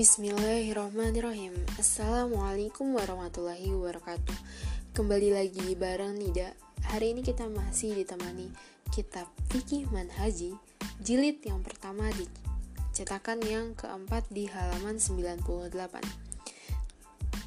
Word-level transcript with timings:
Bismillahirrahmanirrahim. 0.00 1.52
Assalamualaikum 1.76 2.96
warahmatullahi 2.96 3.68
wabarakatuh. 3.68 4.32
Kembali 4.96 5.28
lagi 5.28 5.76
bareng 5.76 6.16
Nida. 6.16 6.56
Hari 6.88 7.12
ini 7.12 7.20
kita 7.20 7.44
masih 7.52 7.92
ditemani 7.92 8.48
Kitab 8.88 9.28
Fikih 9.52 9.92
Manhaji 9.92 10.56
Jilid 11.04 11.44
yang 11.44 11.60
pertama 11.60 12.08
di 12.16 12.24
cetakan 12.96 13.44
yang 13.44 13.76
keempat 13.76 14.24
di 14.32 14.48
halaman 14.48 14.96
98 14.96 15.44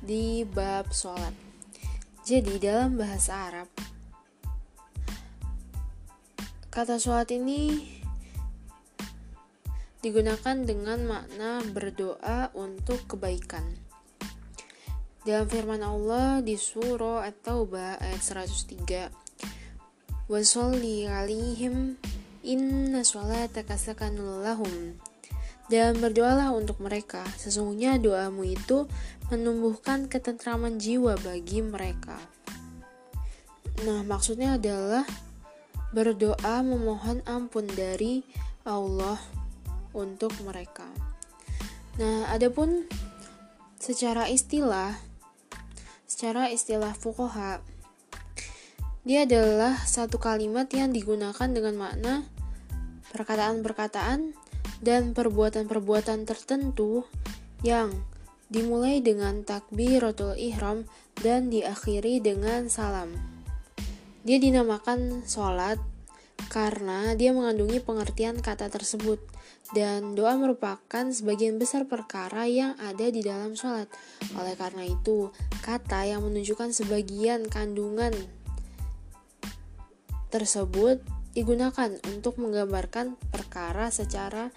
Di 0.06 0.46
bab 0.46 0.94
sholat. 0.94 1.34
Jadi 2.22 2.62
dalam 2.62 3.02
bahasa 3.02 3.50
Arab 3.50 3.74
Kata 6.70 7.02
sholat 7.02 7.34
ini 7.34 7.98
digunakan 10.04 10.60
dengan 10.68 11.00
makna 11.08 11.64
berdoa 11.72 12.52
untuk 12.60 13.08
kebaikan. 13.08 13.64
Dalam 15.24 15.48
firman 15.48 15.80
Allah 15.80 16.44
di 16.44 16.60
surah 16.60 17.24
At-Taubah 17.24 18.04
ayat 18.04 18.20
103, 18.20 19.08
"Wasolli 20.28 21.08
alaihim 21.08 21.96
inna 22.44 23.08
sholataka 23.08 23.80
sakanul 23.80 24.44
lahum." 24.44 25.00
Dan 25.72 26.04
berdoalah 26.04 26.52
untuk 26.52 26.84
mereka, 26.84 27.24
sesungguhnya 27.40 27.96
doamu 27.96 28.44
itu 28.44 28.84
menumbuhkan 29.32 30.12
ketentraman 30.12 30.76
jiwa 30.76 31.16
bagi 31.24 31.64
mereka. 31.64 32.20
Nah, 33.88 34.04
maksudnya 34.04 34.60
adalah 34.60 35.08
berdoa 35.96 36.60
memohon 36.68 37.24
ampun 37.24 37.64
dari 37.72 38.28
Allah 38.68 39.43
untuk 39.94 40.34
mereka. 40.42 40.86
Nah, 42.02 42.30
adapun 42.34 42.90
secara 43.78 44.26
istilah, 44.28 44.98
secara 46.10 46.50
istilah 46.50 46.98
fukoha, 46.98 47.62
dia 49.04 49.28
adalah 49.28 49.78
satu 49.84 50.18
kalimat 50.18 50.72
yang 50.72 50.90
digunakan 50.96 51.50
dengan 51.50 51.76
makna 51.76 52.14
perkataan-perkataan 53.14 54.34
dan 54.82 55.14
perbuatan-perbuatan 55.14 56.24
tertentu 56.24 57.06
yang 57.62 57.94
dimulai 58.48 59.02
dengan 59.02 59.42
takbiratul 59.42 60.38
ihram 60.38 60.86
dan 61.20 61.52
diakhiri 61.52 62.22
dengan 62.22 62.70
salam. 62.72 63.14
Dia 64.24 64.40
dinamakan 64.40 65.28
sholat 65.28 65.82
karena 66.48 67.12
dia 67.18 67.36
mengandungi 67.36 67.82
pengertian 67.82 68.40
kata 68.40 68.72
tersebut 68.72 69.33
dan 69.74 70.14
doa 70.14 70.38
merupakan 70.38 71.06
sebagian 71.10 71.58
besar 71.58 71.90
perkara 71.90 72.46
yang 72.46 72.78
ada 72.78 73.10
di 73.10 73.26
dalam 73.26 73.58
sholat. 73.58 73.90
Oleh 74.38 74.54
karena 74.54 74.86
itu, 74.86 75.34
kata 75.66 76.06
yang 76.06 76.22
menunjukkan 76.22 76.70
sebagian 76.72 77.50
kandungan 77.50 78.14
tersebut 80.30 81.02
digunakan 81.34 81.98
untuk 82.14 82.38
menggambarkan 82.38 83.18
perkara 83.34 83.90
secara 83.90 84.54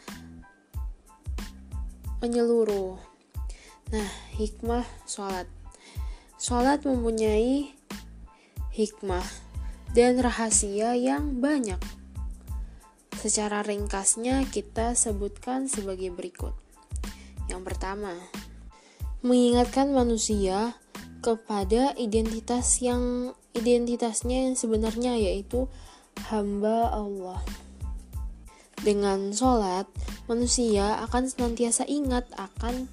menyeluruh. 2.21 3.01
Nah, 3.93 4.11
hikmah 4.37 4.85
sholat. 5.09 5.49
Sholat 6.37 6.85
mempunyai 6.85 7.73
hikmah 8.77 9.25
dan 9.97 10.21
rahasia 10.21 10.93
yang 10.93 11.41
banyak. 11.41 11.81
Secara 13.17 13.65
ringkasnya 13.65 14.45
kita 14.53 14.93
sebutkan 14.93 15.67
sebagai 15.67 16.13
berikut. 16.13 16.53
Yang 17.49 17.63
pertama, 17.63 18.13
mengingatkan 19.25 19.91
manusia 19.91 20.77
kepada 21.25 21.97
identitas 21.99 22.79
yang 22.85 23.35
identitasnya 23.57 24.53
yang 24.53 24.55
sebenarnya 24.55 25.17
yaitu 25.17 25.67
hamba 26.29 26.93
Allah. 26.93 27.41
Dengan 28.85 29.33
sholat, 29.33 29.89
manusia 30.29 31.01
akan 31.09 31.27
senantiasa 31.27 31.89
ingat 31.89 32.29
akan 32.37 32.87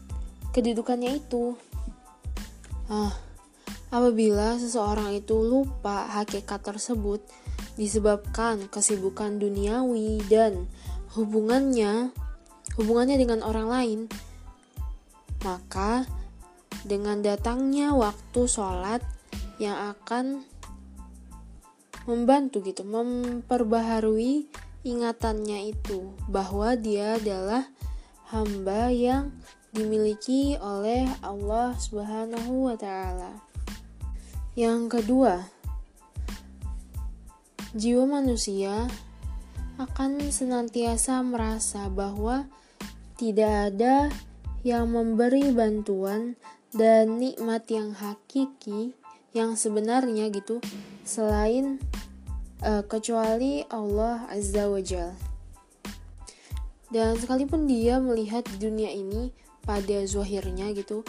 kedudukannya 0.55 1.19
itu. 1.19 1.59
Ah, 2.88 3.13
apabila 3.91 4.55
seseorang 4.57 5.13
itu 5.13 5.35
lupa 5.44 6.07
hakikat 6.09 6.63
tersebut, 6.63 7.22
disebabkan 7.75 8.69
kesibukan 8.69 9.41
duniawi 9.41 10.22
dan 10.29 10.69
hubungannya 11.17 12.13
hubungannya 12.78 13.17
dengan 13.17 13.41
orang 13.45 13.67
lain 13.69 14.00
maka 15.44 16.07
dengan 16.84 17.19
datangnya 17.23 17.95
waktu 17.95 18.41
sholat 18.47 19.01
yang 19.61 19.95
akan 19.95 20.44
membantu 22.03 22.59
gitu 22.59 22.84
memperbaharui 22.84 24.51
ingatannya 24.84 25.72
itu 25.72 26.11
bahwa 26.28 26.75
dia 26.75 27.16
adalah 27.16 27.63
hamba 28.28 28.91
yang 28.91 29.31
dimiliki 29.72 30.59
oleh 30.59 31.07
Allah 31.23 31.73
Subhanahu 31.79 32.67
wa 32.69 32.75
taala. 32.75 33.40
Yang 34.53 35.00
kedua, 35.00 35.53
jiwa 37.73 38.06
manusia 38.06 38.85
akan 39.81 40.29
senantiasa 40.29 41.25
merasa 41.25 41.89
bahwa 41.89 42.45
tidak 43.17 43.73
ada 43.73 44.13
yang 44.61 44.94
memberi 44.94 45.50
bantuan 45.50 46.38
dan 46.69 47.17
nikmat 47.17 47.66
yang 47.73 47.97
hakiki 47.97 48.94
yang 49.34 49.57
sebenarnya 49.57 50.29
gitu 50.29 50.61
selain 51.01 51.81
uh, 52.61 52.85
kecuali 52.85 53.66
Allah 53.73 54.29
Azza 54.29 54.69
wa 54.69 54.78
Jal. 54.78 55.17
Dan 56.94 57.17
sekalipun 57.17 57.66
dia 57.66 57.97
melihat 57.97 58.45
dunia 58.61 58.94
ini 58.94 59.34
pada 59.66 60.05
zuhirnya 60.05 60.69
gitu, 60.78 61.01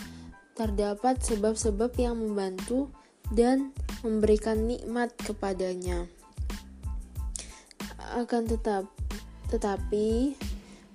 terdapat 0.56 1.20
sebab-sebab 1.20 1.92
yang 2.00 2.16
membantu 2.16 2.88
dan 3.36 3.76
memberikan 4.00 4.64
nikmat 4.64 5.12
kepadanya 5.20 6.08
akan 8.14 8.42
tetap 8.46 8.84
tetapi 9.52 10.34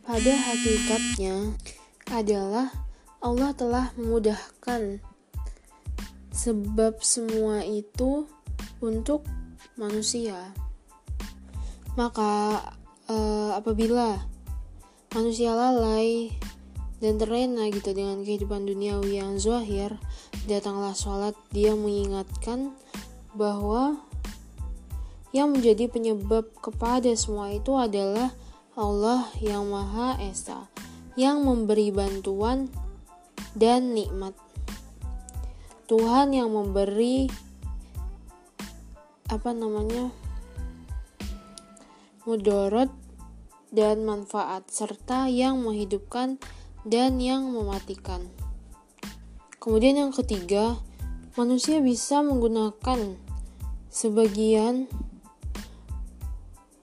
pada 0.04 0.34
hakikatnya 0.34 1.54
adalah 2.10 2.74
Allah 3.22 3.52
telah 3.54 3.92
memudahkan 4.00 5.04
sebab 6.34 7.04
semua 7.04 7.62
itu 7.68 8.26
untuk 8.80 9.28
manusia. 9.76 10.56
Maka 12.00 12.64
uh, 13.12 13.52
apabila 13.60 14.24
manusia 15.12 15.52
lalai 15.52 16.32
dan 17.04 17.20
terlena 17.20 17.68
gitu 17.72 17.92
dengan 17.96 18.24
kehidupan 18.24 18.68
duniawi 18.68 19.20
yang 19.20 19.36
zahir, 19.40 20.00
datanglah 20.48 20.96
sholat 20.96 21.36
dia 21.52 21.76
mengingatkan 21.76 22.72
bahwa 23.36 24.00
yang 25.30 25.54
menjadi 25.54 25.86
penyebab 25.90 26.50
kepada 26.58 27.14
semua 27.14 27.54
itu 27.54 27.78
adalah 27.78 28.34
Allah 28.74 29.30
yang 29.44 29.70
Maha 29.70 30.18
Esa, 30.24 30.72
yang 31.14 31.46
memberi 31.46 31.94
bantuan 31.94 32.72
dan 33.54 33.94
nikmat. 33.94 34.34
Tuhan 35.90 36.34
yang 36.34 36.54
memberi 36.54 37.30
apa 39.30 39.54
namanya? 39.54 40.10
mudorot 42.30 42.94
dan 43.74 44.06
manfaat 44.06 44.70
serta 44.70 45.26
yang 45.34 45.66
menghidupkan 45.66 46.38
dan 46.86 47.18
yang 47.18 47.50
mematikan. 47.50 48.30
Kemudian 49.58 49.98
yang 49.98 50.14
ketiga, 50.14 50.78
manusia 51.34 51.82
bisa 51.82 52.22
menggunakan 52.22 53.18
sebagian 53.90 54.86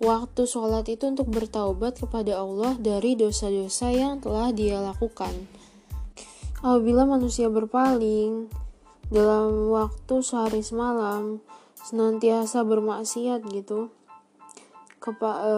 waktu 0.06 0.47
sholat 0.47 0.87
itu 0.87 1.11
untuk 1.11 1.26
bertaubat 1.26 1.99
kepada 1.99 2.38
Allah 2.38 2.79
dari 2.79 3.19
dosa-dosa 3.19 3.91
yang 3.91 4.23
telah 4.23 4.55
dia 4.55 4.79
lakukan. 4.79 5.35
Apabila 6.62 7.03
manusia 7.03 7.50
berpaling 7.50 8.47
dalam 9.11 9.75
waktu 9.75 10.23
sehari 10.23 10.62
semalam, 10.62 11.43
senantiasa 11.82 12.62
bermaksiat 12.62 13.43
gitu, 13.50 13.91
Kepa, 15.03 15.32
e, 15.38 15.53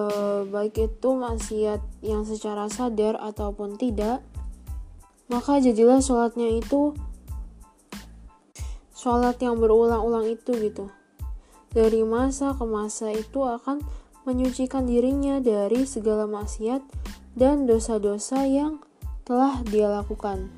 baik 0.49 0.77
itu 0.77 1.09
maksiat 1.17 1.81
yang 2.05 2.25
secara 2.29 2.69
sadar 2.69 3.17
ataupun 3.17 3.81
tidak, 3.81 4.21
maka 5.29 5.61
jadilah 5.61 6.05
sholatnya 6.05 6.53
itu 6.53 6.93
sholat 8.93 9.41
yang 9.41 9.57
berulang-ulang 9.57 10.29
itu 10.29 10.53
gitu. 10.57 10.93
Dari 11.73 12.05
masa 12.05 12.53
ke 12.57 12.65
masa 12.65 13.13
itu 13.13 13.41
akan 13.45 13.81
menyucikan 14.25 14.89
dirinya 14.89 15.39
dari 15.39 15.85
segala 15.85 16.25
maksiat 16.25 16.81
dan 17.39 17.69
dosa-dosa 17.69 18.47
yang 18.49 18.83
telah 19.23 19.61
dia 19.69 19.93
lakukan. 19.93 20.51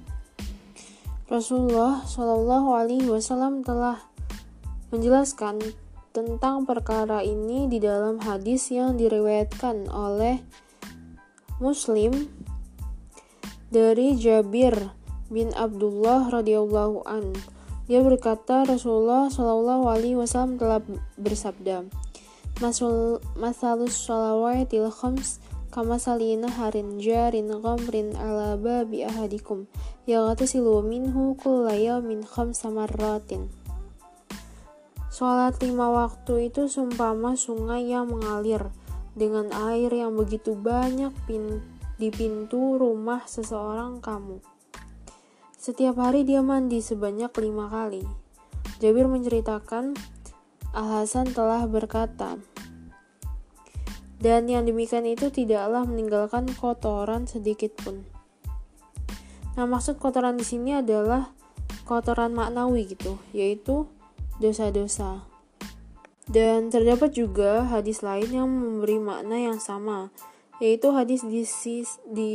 Rasulullah 1.26 2.02
Shallallahu 2.06 2.68
Alaihi 2.74 3.06
Wasallam 3.10 3.62
telah 3.66 4.00
menjelaskan 4.90 5.62
tentang 6.10 6.66
perkara 6.66 7.22
ini 7.22 7.70
di 7.70 7.78
dalam 7.78 8.18
hadis 8.18 8.74
yang 8.74 8.98
diriwayatkan 8.98 9.86
oleh 9.94 10.42
Muslim 11.62 12.26
dari 13.70 14.18
Jabir 14.18 14.74
bin 15.30 15.54
Abdullah 15.54 16.26
radhiyallahu 16.34 17.06
an. 17.06 17.30
Dia 17.86 18.02
berkata 18.02 18.66
Rasulullah 18.66 19.30
Shallallahu 19.30 19.86
alaihi 19.86 20.18
wasallam 20.18 20.58
telah 20.58 20.82
bersabda, 21.18 21.86
"Masul 21.86 22.09
masalus 22.60 23.96
shalawatil 24.04 24.92
khams 24.92 25.40
kama 25.72 25.96
salina 25.96 26.46
harin 26.46 27.00
jarin 27.00 27.48
ghamrin 27.48 28.12
ala 28.20 28.60
babi 28.60 29.02
ahadikum 29.02 29.64
yaghtasilu 30.04 30.84
minhu 30.84 31.34
kulla 31.40 31.74
min 32.04 32.20
khamsa 32.22 32.68
marratin." 32.68 33.48
Sholat 35.10 35.58
lima 35.60 35.90
waktu 35.90 36.48
itu 36.48 36.70
sumpama 36.70 37.34
sungai 37.34 37.90
yang 37.90 38.08
mengalir 38.08 38.72
dengan 39.12 39.50
air 39.68 39.90
yang 39.90 40.14
begitu 40.14 40.54
banyak 40.54 41.12
pin 41.26 41.60
di 42.00 42.08
pintu 42.08 42.80
rumah 42.80 43.28
seseorang 43.28 44.00
kamu. 44.00 44.40
Setiap 45.60 46.00
hari 46.00 46.24
dia 46.24 46.40
mandi 46.40 46.80
sebanyak 46.80 47.28
lima 47.36 47.68
kali. 47.68 48.00
Jabir 48.80 49.04
menceritakan, 49.04 49.92
Al-Hasan 50.70 51.34
telah 51.34 51.66
berkata, 51.66 52.38
dan 54.20 54.44
yang 54.46 54.68
demikian 54.68 55.08
itu 55.08 55.32
tidaklah 55.32 55.88
meninggalkan 55.88 56.44
kotoran 56.60 57.24
sedikit 57.24 57.72
pun. 57.80 58.04
Nah, 59.56 59.64
maksud 59.64 59.96
kotoran 59.96 60.36
di 60.36 60.44
sini 60.44 60.76
adalah 60.76 61.32
kotoran 61.88 62.36
maknawi 62.36 62.86
gitu, 62.86 63.16
yaitu 63.32 63.88
dosa-dosa. 64.38 65.24
Dan 66.30 66.70
terdapat 66.70 67.16
juga 67.16 67.66
hadis 67.66 68.06
lain 68.06 68.30
yang 68.30 68.46
memberi 68.46 69.02
makna 69.02 69.40
yang 69.40 69.58
sama, 69.58 70.14
yaitu 70.62 70.94
hadis 70.94 71.26
di, 71.26 71.42
di 72.06 72.34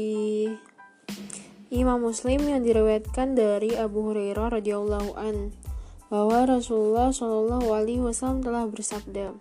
Imam 1.72 2.02
Muslim 2.04 2.44
yang 2.44 2.66
direwetkan 2.66 3.38
dari 3.38 3.78
Abu 3.78 4.12
Hurairah 4.12 4.60
radhiyallahu 4.60 5.16
an 5.16 5.54
bahwa 6.10 6.46
Rasulullah 6.46 7.10
Shallallahu 7.10 7.68
alaihi 7.74 8.02
wasallam 8.02 8.46
telah 8.46 8.70
bersabda, 8.70 9.34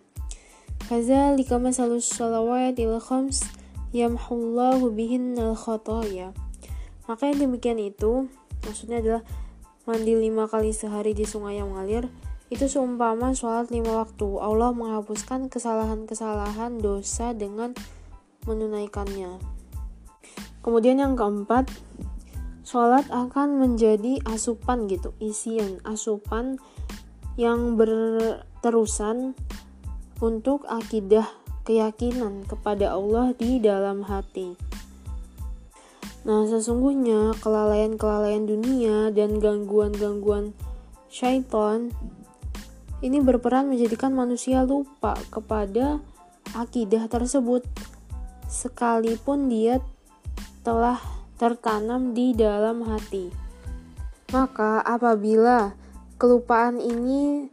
"Kadzalika 0.88 1.60
masalus 1.60 2.08
shalawatil 2.08 3.00
khams 3.00 3.44
yamhullahu 3.92 4.92
bihinnal 4.92 5.56
khotoya." 5.56 6.32
Maka 7.04 7.32
yang 7.32 7.48
demikian 7.48 7.76
itu 7.76 8.32
maksudnya 8.64 9.04
adalah 9.04 9.22
mandi 9.84 10.16
lima 10.16 10.48
kali 10.48 10.72
sehari 10.72 11.12
di 11.12 11.28
sungai 11.28 11.60
yang 11.60 11.68
mengalir 11.68 12.08
itu 12.52 12.68
seumpama 12.68 13.32
sholat 13.32 13.72
lima 13.72 14.04
waktu. 14.04 14.28
Allah 14.38 14.70
menghapuskan 14.70 15.48
kesalahan-kesalahan 15.48 16.78
dosa 16.78 17.32
dengan 17.32 17.72
menunaikannya. 18.44 19.40
Kemudian 20.60 21.00
yang 21.00 21.16
keempat, 21.16 21.68
sholat 22.64 23.06
akan 23.12 23.60
menjadi 23.60 24.18
asupan 24.24 24.88
gitu, 24.88 25.12
isian, 25.20 25.78
asupan 25.84 26.56
yang 27.36 27.76
berterusan 27.76 29.36
untuk 30.18 30.64
akidah 30.66 31.28
keyakinan 31.68 32.48
kepada 32.48 32.96
Allah 32.96 33.36
di 33.36 33.60
dalam 33.60 34.08
hati. 34.08 34.56
Nah, 36.24 36.48
sesungguhnya 36.48 37.36
kelalaian-kelalaian 37.44 38.48
dunia 38.48 39.12
dan 39.12 39.36
gangguan-gangguan 39.36 40.56
syaitan 41.12 41.92
ini 43.04 43.20
berperan 43.20 43.68
menjadikan 43.68 44.16
manusia 44.16 44.64
lupa 44.64 45.12
kepada 45.28 46.00
akidah 46.56 47.04
tersebut, 47.12 47.60
sekalipun 48.48 49.52
dia 49.52 49.84
telah 50.64 50.96
tertanam 51.38 52.14
di 52.14 52.32
dalam 52.34 52.86
hati. 52.86 53.30
Maka, 54.30 54.82
apabila 54.82 55.74
kelupaan 56.18 56.78
ini 56.82 57.50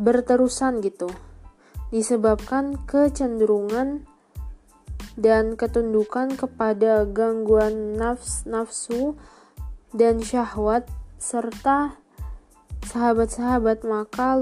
berterusan 0.00 0.80
gitu, 0.80 1.08
disebabkan 1.92 2.80
kecenderungan 2.88 4.08
dan 5.20 5.60
ketundukan 5.60 6.40
kepada 6.40 7.04
gangguan 7.04 8.00
nafs, 8.00 8.48
nafsu 8.48 9.20
dan 9.92 10.24
syahwat 10.24 10.88
serta 11.20 12.00
sahabat-sahabat, 12.88 13.84
maka 13.84 14.40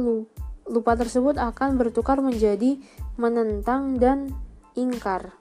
lupa 0.71 0.95
tersebut 0.95 1.37
akan 1.37 1.77
bertukar 1.77 2.23
menjadi 2.23 2.79
menentang 3.19 3.99
dan 3.99 4.31
ingkar. 4.79 5.40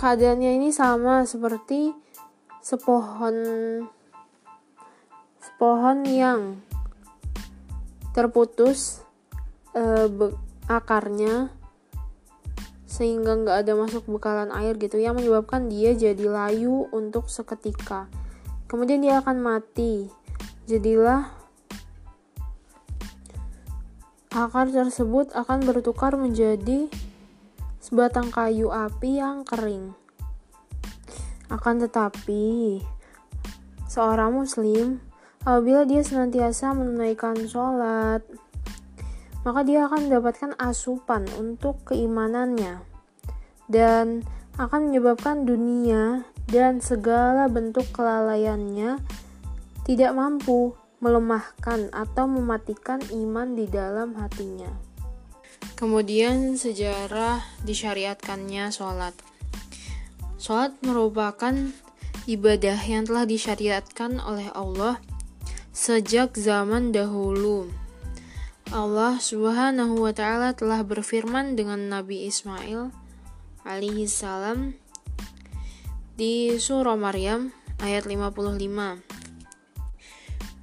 Keadaannya 0.00 0.56
ini 0.56 0.72
sama 0.72 1.28
seperti 1.28 1.92
sepohon 2.64 3.36
sepohon 5.44 6.08
yang 6.08 6.40
terputus 8.16 9.04
e, 9.76 10.08
akarnya 10.72 11.52
sehingga 12.88 13.44
nggak 13.44 13.60
ada 13.60 13.72
masuk 13.76 14.08
bekalan 14.08 14.48
air 14.56 14.80
gitu 14.80 14.96
yang 14.96 15.20
menyebabkan 15.20 15.68
dia 15.68 15.92
jadi 15.92 16.32
layu 16.32 16.88
untuk 16.96 17.28
seketika. 17.28 18.08
Kemudian 18.72 19.04
dia 19.04 19.20
akan 19.20 19.36
mati. 19.44 20.08
Jadilah 20.64 21.28
akar 24.32 24.72
tersebut 24.72 25.36
akan 25.36 25.68
bertukar 25.68 26.16
menjadi 26.16 26.88
sebatang 27.90 28.30
kayu 28.30 28.70
api 28.70 29.18
yang 29.18 29.42
kering. 29.42 29.90
Akan 31.50 31.82
tetapi, 31.82 32.78
seorang 33.90 34.30
muslim 34.30 35.02
apabila 35.42 35.82
dia 35.82 35.98
senantiasa 36.06 36.70
menunaikan 36.70 37.34
sholat, 37.50 38.22
maka 39.42 39.66
dia 39.66 39.90
akan 39.90 40.06
mendapatkan 40.06 40.54
asupan 40.62 41.26
untuk 41.34 41.82
keimanannya 41.90 42.78
dan 43.66 44.22
akan 44.54 44.94
menyebabkan 44.94 45.42
dunia 45.42 46.22
dan 46.46 46.78
segala 46.78 47.50
bentuk 47.50 47.90
kelalaiannya 47.90 49.02
tidak 49.82 50.14
mampu 50.14 50.78
melemahkan 51.02 51.90
atau 51.90 52.30
mematikan 52.30 53.02
iman 53.10 53.58
di 53.58 53.66
dalam 53.66 54.14
hatinya. 54.14 54.89
Kemudian 55.80 56.60
sejarah 56.60 57.40
disyariatkannya 57.64 58.68
sholat. 58.68 59.16
Sholat 60.36 60.76
merupakan 60.84 61.52
ibadah 62.28 62.76
yang 62.84 63.08
telah 63.08 63.24
disyariatkan 63.24 64.20
oleh 64.20 64.52
Allah 64.52 65.00
sejak 65.72 66.36
zaman 66.36 66.92
dahulu. 66.92 67.72
Allah 68.70 69.18
Subhanahu 69.18 70.04
wa 70.04 70.12
taala 70.14 70.54
telah 70.54 70.84
berfirman 70.84 71.58
dengan 71.58 71.90
Nabi 71.90 72.28
Ismail 72.28 72.92
alaihi 73.66 74.06
salam 74.06 74.78
di 76.14 76.60
surah 76.60 76.94
Maryam 76.94 77.50
ayat 77.80 78.04
55. 78.06 79.00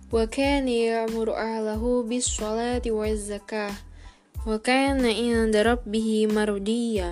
Wa 0.08 0.24
kana 0.32 0.72
ya'muru 0.72 1.36
ahlahu 1.36 2.08
bis-salati 2.08 2.96
waz-zakah 2.96 3.87
وكان 4.47 5.02
عند 5.06 5.54
ربه 5.56 6.09
مرضيا 6.26 7.11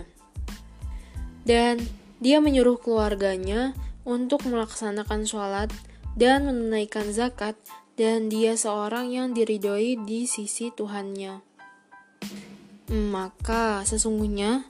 dan 1.49 1.81
dia 2.21 2.39
menyuruh 2.39 2.77
keluarganya 2.77 3.73
untuk 4.05 4.45
melaksanakan 4.45 5.25
sholat 5.25 5.73
dan 6.15 6.45
menunaikan 6.45 7.09
zakat 7.11 7.57
dan 7.97 8.29
dia 8.29 8.57
seorang 8.57 9.13
yang 9.13 9.33
diridhoi 9.33 9.97
di 10.05 10.29
sisi 10.29 10.73
Tuhannya. 10.73 11.41
Maka 12.91 13.87
sesungguhnya 13.89 14.69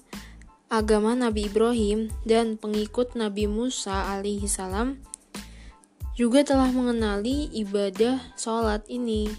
agama 0.71 1.19
Nabi 1.19 1.51
Ibrahim 1.51 2.11
dan 2.23 2.55
pengikut 2.55 3.19
Nabi 3.19 3.51
Musa 3.51 4.15
alaihi 4.15 4.47
salam 4.47 5.03
juga 6.15 6.45
telah 6.45 6.69
mengenali 6.69 7.49
ibadah 7.55 8.21
sholat 8.37 8.85
ini. 8.93 9.31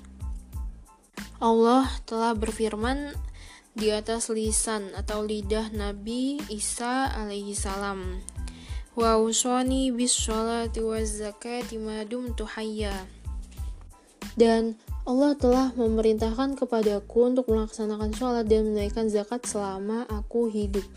Allah 1.36 1.84
telah 2.08 2.32
berfirman 2.32 3.12
di 3.76 3.92
atas 3.92 4.32
lisan 4.32 4.88
atau 4.96 5.20
lidah 5.20 5.68
Nabi 5.68 6.40
Isa 6.48 7.12
alaihi 7.12 7.52
salam. 7.52 8.24
Wa 8.96 9.20
uswani 9.20 9.92
bis 9.92 10.16
sholati 10.16 10.80
zakati 11.04 11.76
madum 11.76 12.32
tuhayya. 12.32 13.04
Dan 14.32 14.80
Allah 15.04 15.36
telah 15.36 15.76
memerintahkan 15.76 16.56
kepadaku 16.56 17.28
untuk 17.28 17.52
melaksanakan 17.52 18.16
sholat 18.16 18.48
dan 18.48 18.72
menaikkan 18.72 19.12
zakat 19.12 19.44
selama 19.44 20.08
aku 20.08 20.48
hidup. 20.48 20.88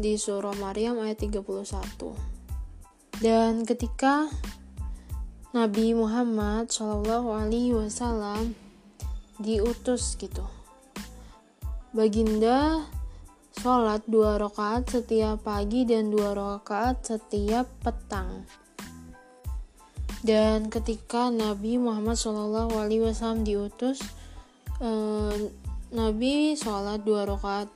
Di 0.00 0.16
surah 0.16 0.56
Maryam 0.56 0.96
ayat 1.04 1.28
31. 1.28 1.44
Dan 3.20 3.68
ketika 3.68 4.32
Nabi 5.52 5.92
Muhammad 5.92 6.72
Shallallahu 6.72 7.30
Alaihi 7.30 7.76
Wasallam 7.76 8.63
diutus 9.44 10.16
gitu, 10.16 10.48
Baginda 11.92 12.88
sholat 13.54 14.02
dua 14.10 14.40
rakaat 14.40 14.90
setiap 14.90 15.46
pagi 15.46 15.86
dan 15.86 16.10
dua 16.10 16.34
rakaat 16.34 17.06
setiap 17.06 17.70
petang. 17.84 18.42
Dan 20.24 20.72
ketika 20.72 21.28
Nabi 21.28 21.76
Muhammad 21.76 22.16
Wasallam 22.16 23.44
diutus, 23.44 24.00
eh, 24.80 25.52
Nabi 25.92 26.56
sholat 26.56 27.04
dua 27.04 27.28
rakaat 27.28 27.68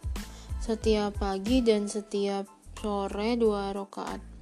setiap 0.58 1.20
pagi 1.20 1.60
dan 1.60 1.86
setiap 1.86 2.48
sore 2.80 3.36
dua 3.36 3.76
rakaat. 3.76 4.37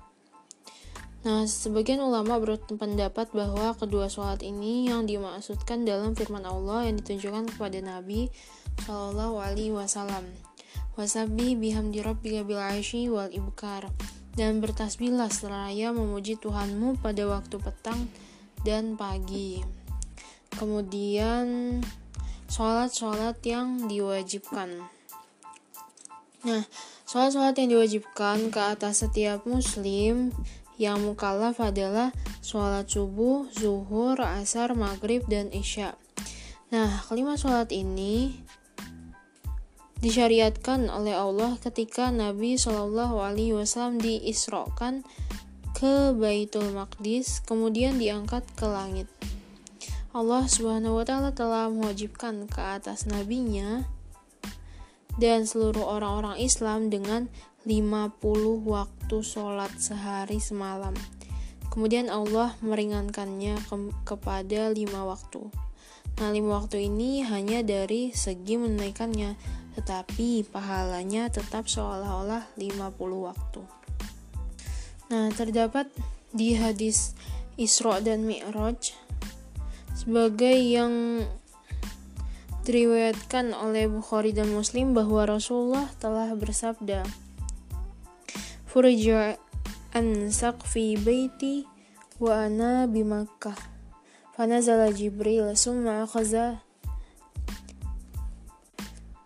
Nah, 1.27 1.43
sebagian 1.43 1.99
ulama 1.99 2.39
berpendapat 2.39 3.35
bahwa 3.35 3.75
kedua 3.75 4.07
sholat 4.07 4.47
ini 4.47 4.87
yang 4.87 5.11
dimaksudkan 5.11 5.83
dalam 5.83 6.15
firman 6.15 6.47
Allah 6.47 6.87
yang 6.87 7.03
ditunjukkan 7.03 7.51
kepada 7.51 7.83
Nabi 7.83 8.31
Shallallahu 8.87 9.43
Alaihi 9.43 9.75
Wasallam. 9.75 10.23
Wasabi 10.95 11.59
bihamdi 11.59 11.99
rabbika 12.07 12.47
bil 12.47 12.63
wal 13.11 13.27
ibkar 13.35 13.91
dan 14.39 14.63
bertasbihlah 14.63 15.27
seraya 15.27 15.91
memuji 15.91 16.39
Tuhanmu 16.39 17.03
pada 17.03 17.27
waktu 17.27 17.59
petang 17.59 18.07
dan 18.63 18.95
pagi. 18.95 19.67
Kemudian 20.55 21.83
sholat-sholat 22.47 23.43
yang 23.43 23.91
diwajibkan. 23.91 24.79
Nah, 26.47 26.63
sholat-sholat 27.11 27.59
yang 27.59 27.75
diwajibkan 27.75 28.55
ke 28.55 28.61
atas 28.63 29.03
setiap 29.03 29.43
muslim 29.43 30.31
yang 30.77 31.01
mukallaf 31.01 31.61
adalah 31.61 32.13
sholat 32.45 32.89
subuh, 32.89 33.49
zuhur, 33.53 34.21
asar, 34.21 34.77
maghrib, 34.77 35.25
dan 35.29 35.49
isya. 35.53 35.97
Nah, 36.73 37.03
kelima 37.09 37.41
sholat 37.41 37.73
ini 37.73 38.37
disyariatkan 40.05 40.93
oleh 40.93 41.17
Allah 41.17 41.57
ketika 41.57 42.13
Nabi 42.13 42.61
Shallallahu 42.61 43.17
Alaihi 43.17 43.57
Wasallam 43.57 43.97
diisrokan 43.97 45.03
ke 45.77 46.13
Baitul 46.13 46.73
Maqdis, 46.73 47.41
kemudian 47.45 47.97
diangkat 47.97 48.45
ke 48.57 48.69
langit. 48.69 49.09
Allah 50.17 50.49
Subhanahu 50.49 50.97
wa 50.97 51.05
taala 51.05 51.37
telah 51.37 51.69
mewajibkan 51.69 52.49
ke 52.49 52.61
atas 52.61 53.05
nabinya 53.05 53.85
dan 55.21 55.45
seluruh 55.45 55.85
orang-orang 55.85 56.41
Islam 56.41 56.89
dengan 56.89 57.29
50 57.67 58.63
waktu 58.63 59.17
sholat 59.27 59.75
sehari 59.77 60.39
semalam. 60.39 60.95
Kemudian 61.67 62.07
Allah 62.07 62.55
meringankannya 62.63 63.59
ke 63.67 63.77
kepada 64.07 64.71
lima 64.71 65.03
waktu. 65.03 65.51
Nah, 66.17 66.33
lima 66.33 66.63
waktu 66.63 66.89
ini 66.89 67.27
hanya 67.27 67.61
dari 67.61 68.15
segi 68.15 68.57
menunaikannya, 68.57 69.37
tetapi 69.77 70.49
pahalanya 70.49 71.29
tetap 71.29 71.69
seolah-olah 71.69 72.49
50 72.57 73.29
waktu. 73.29 73.61
Nah, 75.13 75.29
terdapat 75.35 75.91
di 76.33 76.57
hadis 76.57 77.13
Isra 77.61 78.01
dan 78.01 78.25
Mi'raj 78.25 78.97
sebagai 79.93 80.55
yang 80.55 81.27
diriwayatkan 82.67 83.55
oleh 83.55 83.87
Bukhari 83.87 84.35
dan 84.35 84.51
Muslim 84.51 84.93
bahwa 84.97 85.29
Rasulullah 85.29 85.87
telah 86.03 86.35
bersabda, 86.35 87.26
furja 88.77 89.41
an 89.97 90.29
saqfi 90.29 91.01
baiti 91.01 91.65
wa 92.21 92.45
ana 92.45 92.85
bi 92.85 93.01
Makkah. 93.01 93.57
Fanazala 94.37 94.93
Jibril 94.93 95.57
summa 95.57 96.05
akhadha 96.05 96.61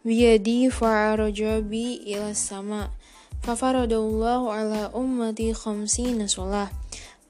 biyadi 0.07 0.71
fa'araja 0.71 1.67
bi 1.67 1.99
ila 2.15 2.31
sama. 2.31 2.95
Fafaradallahu 3.43 4.55
ala 4.55 4.95
ummati 4.95 5.51
khamsina 5.51 6.31
sholah. 6.31 6.71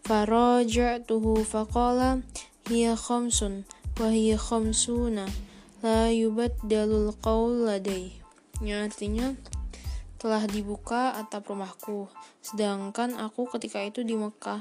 Faraja'tuhu 0.05 1.41
faqala 1.41 2.21
hiya 2.69 3.01
khamsun 3.01 3.65
wa 3.97 4.13
hiya 4.13 4.37
khamsuna 4.37 5.25
la 5.81 6.13
yubaddalul 6.13 7.17
qawl 7.25 7.65
ladai. 7.65 8.13
Ya, 8.61 8.85
artinya 8.85 9.33
telah 10.21 10.45
dibuka 10.45 11.17
atap 11.17 11.49
rumahku, 11.49 12.13
sedangkan 12.45 13.17
aku 13.17 13.49
ketika 13.57 13.81
itu 13.81 14.05
di 14.05 14.13
Mekah. 14.21 14.61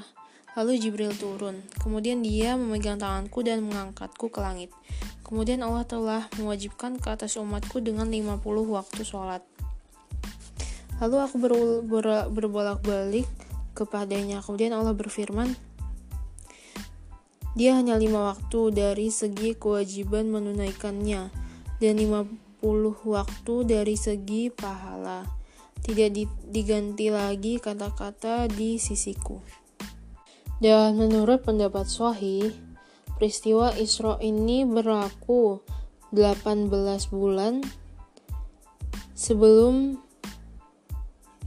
Lalu 0.56 0.80
Jibril 0.80 1.12
turun, 1.14 1.62
kemudian 1.78 2.24
dia 2.24 2.56
memegang 2.56 2.98
tanganku 2.98 3.44
dan 3.44 3.62
mengangkatku 3.62 4.32
ke 4.32 4.40
langit. 4.40 4.72
Kemudian 5.22 5.62
Allah 5.62 5.86
telah 5.86 6.26
mewajibkan 6.40 6.98
ke 6.98 7.12
atas 7.12 7.38
umatku 7.38 7.78
dengan 7.84 8.10
50 8.10 8.40
waktu 8.66 9.04
sholat. 9.06 9.44
Lalu 10.98 11.16
aku 11.22 11.36
ber, 11.38 11.52
ber, 11.86 12.06
berbolak-balik 12.34 13.28
kepadanya. 13.78 14.42
Kemudian 14.42 14.74
Allah 14.74 14.96
berfirman, 14.96 15.54
dia 17.54 17.78
hanya 17.78 17.94
lima 17.94 18.34
waktu 18.34 18.74
dari 18.74 19.12
segi 19.14 19.54
kewajiban 19.54 20.34
menunaikannya 20.34 21.30
dan 21.78 21.94
50 21.94 22.58
waktu 23.06 23.54
dari 23.70 23.94
segi 23.94 24.50
pahala 24.50 25.39
tidak 25.80 26.28
diganti 26.48 27.08
lagi 27.08 27.56
kata-kata 27.56 28.46
di 28.48 28.76
sisiku. 28.76 29.40
Dan 30.60 31.00
menurut 31.00 31.40
pendapat 31.40 31.88
Sahih, 31.88 32.52
peristiwa 33.16 33.72
Isra 33.80 34.20
ini 34.20 34.68
berlaku 34.68 35.64
18 36.12 36.68
bulan 37.08 37.64
sebelum 39.16 39.96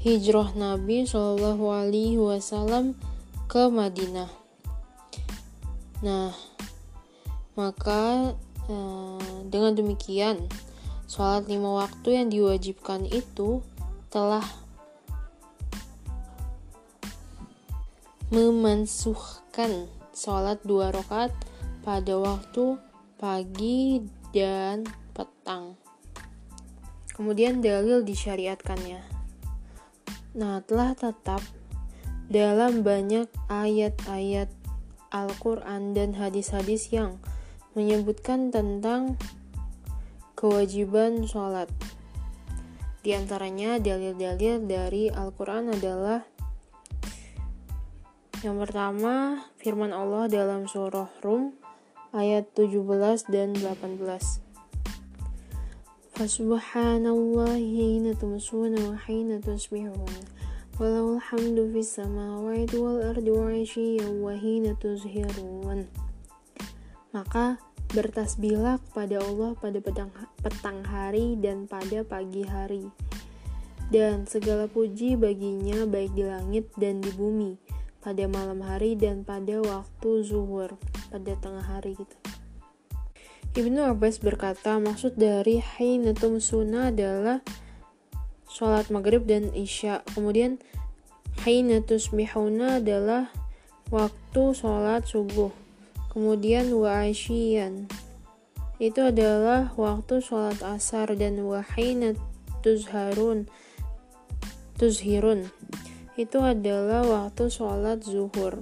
hijrah 0.02 0.54
Nabi 0.58 1.06
Shallallahu 1.06 1.66
Alaihi 1.70 2.18
Wasallam 2.18 2.98
ke 3.46 3.70
Madinah. 3.70 4.30
Nah, 6.02 6.34
maka 7.54 8.34
eh, 8.66 9.40
dengan 9.46 9.78
demikian, 9.78 10.50
sholat 11.06 11.46
lima 11.46 11.86
waktu 11.86 12.18
yang 12.18 12.28
diwajibkan 12.34 13.06
itu 13.08 13.62
telah 14.13 14.46
memansuhkan 18.29 19.89
sholat 20.13 20.62
dua 20.62 20.93
rakaat 20.93 21.34
pada 21.82 22.13
waktu 22.22 22.77
pagi 23.17 24.05
dan 24.29 24.86
petang. 25.17 25.82
Kemudian 27.17 27.65
dalil 27.65 28.05
disyariatkannya. 28.05 29.01
Nah, 30.38 30.62
telah 30.62 30.93
tetap 30.93 31.41
dalam 32.29 32.86
banyak 32.86 33.25
ayat-ayat 33.50 34.53
Al-Quran 35.10 35.98
dan 35.98 36.13
hadis-hadis 36.13 36.93
yang 36.93 37.17
menyebutkan 37.74 38.53
tentang 38.53 39.17
kewajiban 40.38 41.25
sholat. 41.25 41.70
Di 43.03 43.12
antaranya 43.12 43.83
dalil-dalil 43.83 44.63
dari 44.63 45.12
Al-Quran 45.12 45.75
adalah 45.75 46.24
yang 48.48 48.55
pertama 48.63 49.43
firman 49.60 49.91
Allah 49.91 50.31
dalam 50.31 50.72
surah 50.72 51.12
Rum 51.19 51.51
ayat 52.15 52.48
17 52.55 53.27
dan 53.27 53.60
18. 53.60 54.00
Fasubhanallahi 56.15 57.60
hina 57.60 58.15
tumsuna 58.15 58.79
wa 58.79 58.95
hina 58.95 59.43
tusbihun 59.43 60.24
Walau 60.79 61.19
alhamdu 61.19 61.75
fis 61.75 62.00
samawati 62.00 62.79
wal 62.79 63.03
ardi 63.03 63.36
wa 63.36 63.51
wa 64.24 64.31
hina 64.31 64.79
tuzhirun 64.79 65.91
Maka 67.12 67.60
Bertasbihlah 67.94 68.82
kepada 68.90 69.22
Allah 69.22 69.54
pada 69.54 69.78
petang 70.42 70.82
hari 70.90 71.38
dan 71.38 71.70
pada 71.70 72.02
pagi 72.02 72.42
hari. 72.42 72.90
Dan 73.94 74.26
segala 74.26 74.66
puji 74.66 75.14
baginya 75.14 75.86
baik 75.86 76.18
di 76.18 76.26
langit 76.26 76.66
dan 76.82 77.06
di 77.06 77.14
bumi, 77.14 77.62
pada 78.02 78.26
malam 78.26 78.66
hari 78.66 78.98
dan 78.98 79.22
pada 79.22 79.62
waktu 79.62 80.26
zuhur, 80.26 80.74
pada 81.14 81.38
tengah 81.38 81.62
hari 81.62 81.94
gitu. 81.94 82.18
Ibnu 83.54 83.86
Abbas 83.86 84.18
berkata, 84.18 84.82
maksud 84.82 85.14
dari 85.14 85.62
Hainatum 85.62 86.42
Sunnah 86.42 86.90
adalah 86.90 87.46
sholat 88.50 88.90
maghrib 88.90 89.30
dan 89.30 89.54
isya. 89.54 90.02
Kemudian 90.18 90.58
Hainatus 91.46 92.10
Mihuna 92.10 92.82
adalah 92.82 93.30
waktu 93.94 94.58
sholat 94.58 95.06
subuh. 95.06 95.62
Kemudian 96.13 96.70
wa'asyian 96.70 97.89
itu 98.77 99.01
adalah 99.01 99.74
waktu 99.74 100.22
sholat 100.22 100.62
asar 100.62 101.13
dan 101.17 101.41
wahina 101.41 102.13
tuzharun 102.62 103.50
tuzhirun 104.77 105.50
itu 106.13 106.38
adalah 106.38 107.01
waktu 107.01 107.50
sholat 107.50 108.05
zuhur. 108.05 108.62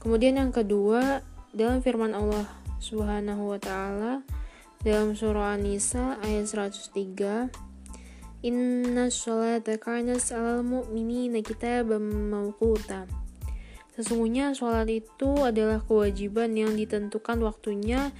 Kemudian 0.00 0.36
yang 0.36 0.52
kedua, 0.52 1.24
dalam 1.52 1.80
firman 1.80 2.12
Allah 2.12 2.44
Subhanahu 2.80 3.56
wa 3.56 3.60
taala 3.60 4.24
dalam 4.80 5.12
surah 5.12 5.56
An-Nisa 5.56 6.16
ayat 6.24 6.48
103, 6.48 7.52
Inna 8.40 9.12
sholata 9.12 9.76
kanat 9.76 10.24
alal 10.32 10.64
mu'minina 10.64 11.44
kitaban 11.44 12.32
mawquta. 12.32 13.19
Sesungguhnya 14.00 14.56
sholat 14.56 14.88
itu 14.88 15.44
adalah 15.44 15.84
kewajiban 15.84 16.56
yang 16.56 16.72
ditentukan 16.72 17.36
waktunya 17.44 18.16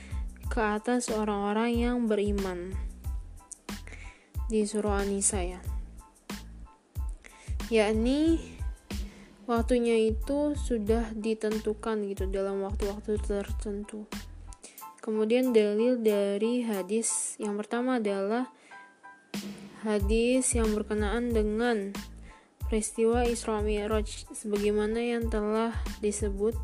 ke 0.52 0.60
atas 0.60 1.08
orang-orang 1.08 1.72
yang 1.72 1.96
beriman. 2.04 2.76
Di 4.52 4.68
surah 4.68 5.00
An-Nisa 5.00 5.40
ya. 5.40 5.60
Yakni 7.72 8.44
waktunya 9.48 10.12
itu 10.12 10.52
sudah 10.52 11.16
ditentukan 11.16 12.04
gitu 12.12 12.28
dalam 12.28 12.60
waktu-waktu 12.60 13.16
tertentu. 13.24 14.04
Kemudian 15.00 15.56
dalil 15.56 15.96
dari 15.96 16.60
hadis 16.60 17.40
yang 17.40 17.56
pertama 17.56 17.96
adalah 17.96 18.52
hadis 19.80 20.44
yang 20.52 20.76
berkenaan 20.76 21.32
dengan 21.32 21.96
peristiwa 22.70 23.26
Isra 23.26 23.58
Mi'raj 23.66 24.30
sebagaimana 24.30 25.02
yang 25.02 25.26
telah 25.26 25.74
disebut. 25.98 26.54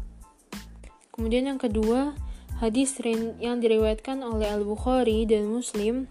Kemudian 1.11 1.51
yang 1.51 1.59
kedua, 1.59 2.15
Hadis 2.57 2.97
yang 3.37 3.61
diriwayatkan 3.61 4.25
oleh 4.25 4.49
Al-Bukhari 4.49 5.29
dan 5.29 5.45
Muslim 5.45 6.09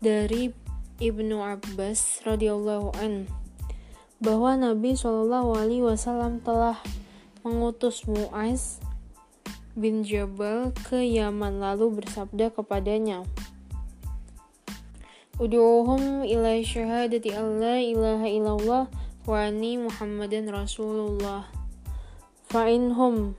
dari 0.00 0.48
Ibnu 0.96 1.44
Abbas 1.44 2.24
radhiyallahu 2.24 2.96
an 3.04 3.28
bahwa 4.16 4.56
Nabi 4.56 4.96
Shallallahu 4.96 5.60
alaihi 5.60 5.84
wasallam 5.84 6.40
telah 6.40 6.80
mengutus 7.44 8.08
Muaz 8.08 8.80
bin 9.76 10.08
Jabal 10.08 10.72
ke 10.88 11.04
Yaman 11.04 11.60
lalu 11.60 12.00
bersabda 12.00 12.48
kepadanya 12.48 13.20
Udu'uhum 15.36 16.24
ila 16.24 16.64
syahadati 16.64 17.36
Allah 17.36 17.84
ilaha 17.84 18.24
illallah 18.24 18.84
wa 19.24 19.40
anni 19.40 19.80
Muhammadan 19.80 20.52
Rasulullah. 20.52 21.48
Fa'inhum 22.52 23.32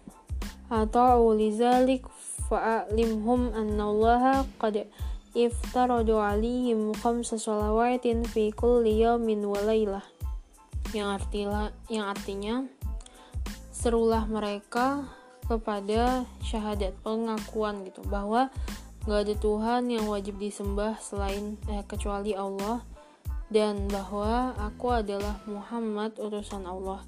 ata'u 0.66 1.38
lizalik 1.38 2.10
fa'alimhum 2.50 3.54
annallaha 3.54 4.50
qad 4.58 4.90
iftaradu 5.38 6.18
alaihim 6.18 6.90
khamsa 6.98 7.38
salawatin 7.38 8.26
fi 8.26 8.50
kulli 8.50 9.06
yawmin 9.06 9.46
wa 9.46 9.62
laylah. 9.62 10.02
Yang 10.90 11.10
artinya 11.22 11.70
yang 11.86 12.06
artinya 12.10 12.56
serulah 13.70 14.26
mereka 14.26 15.06
kepada 15.46 16.26
syahadat 16.42 16.98
pengakuan 17.06 17.86
gitu. 17.86 18.02
Bahwa 18.10 18.50
gak 19.06 19.30
ada 19.30 19.36
Tuhan 19.38 19.94
yang 19.94 20.10
wajib 20.10 20.42
disembah 20.42 20.98
selain 20.98 21.62
eh, 21.70 21.86
kecuali 21.86 22.34
Allah 22.34 22.82
dan 23.54 23.86
bahwa 23.88 24.58
aku 24.58 25.02
adalah 25.02 25.38
Muhammad 25.46 26.18
utusan 26.18 26.66
Allah 26.66 27.06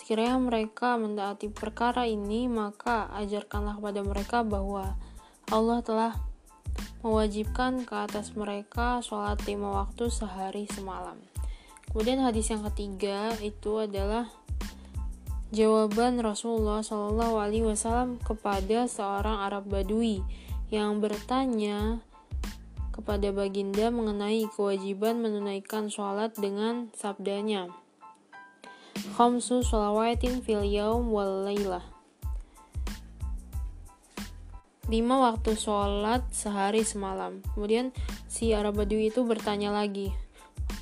Sekiranya 0.00 0.40
mereka 0.40 0.96
mentaati 0.96 1.52
perkara 1.52 2.08
ini, 2.08 2.48
maka 2.48 3.12
ajarkanlah 3.20 3.76
kepada 3.76 4.00
mereka 4.00 4.38
bahwa 4.40 4.96
Allah 5.52 5.78
telah 5.84 6.12
mewajibkan 7.04 7.84
ke 7.84 7.94
atas 8.08 8.32
mereka 8.32 9.04
sholat 9.04 9.36
lima 9.44 9.84
waktu 9.84 10.08
sehari 10.08 10.64
semalam. 10.72 11.20
Kemudian 11.92 12.24
hadis 12.24 12.48
yang 12.48 12.64
ketiga 12.72 13.36
itu 13.44 13.84
adalah 13.84 14.30
jawaban 15.52 16.22
Rasulullah 16.24 16.80
Shallallahu 16.80 17.36
Alaihi 17.36 17.68
Wasallam 17.68 18.22
kepada 18.24 18.88
seorang 18.88 19.42
Arab 19.42 19.68
Badui 19.68 20.24
yang 20.72 21.04
bertanya 21.04 22.00
kepada 23.00 23.32
baginda 23.32 23.88
mengenai 23.88 24.44
kewajiban 24.52 25.24
menunaikan 25.24 25.88
sholat 25.88 26.36
dengan 26.36 26.92
sabdanya. 26.92 27.72
Khamsu 29.16 29.64
sholawatin 29.64 30.44
fil 30.44 30.62
yaum 30.68 31.08
wal 31.08 31.48
laylah. 31.48 31.82
Lima 34.92 35.32
waktu 35.32 35.56
sholat 35.56 36.28
sehari 36.30 36.84
semalam. 36.84 37.40
Kemudian 37.56 37.96
si 38.28 38.52
Arab 38.52 38.76
Badui 38.76 39.08
itu 39.08 39.24
bertanya 39.24 39.72
lagi 39.72 40.12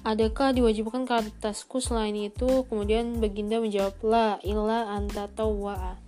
adakah 0.09 0.57
diwajibkan 0.57 1.05
ke 1.05 1.13
atasku 1.21 1.85
selain 1.85 2.17
itu? 2.17 2.65
Kemudian 2.69 3.21
baginda 3.21 3.61
menjawab 3.61 3.97
la 4.05 4.29
illa 4.41 4.89
anta 4.95 5.29
tawwa'a 5.29 6.08